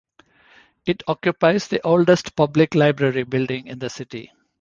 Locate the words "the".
1.67-1.79, 3.77-3.91